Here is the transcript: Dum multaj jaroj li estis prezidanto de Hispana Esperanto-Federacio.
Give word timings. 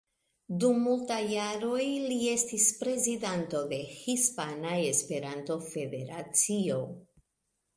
Dum 0.61 0.77
multaj 0.85 1.17
jaroj 1.31 1.83
li 2.13 2.17
estis 2.31 2.65
prezidanto 2.79 3.61
de 3.75 3.79
Hispana 3.91 4.73
Esperanto-Federacio. 4.87 6.81